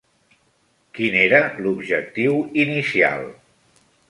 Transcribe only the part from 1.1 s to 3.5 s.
era l'objectiu inicial?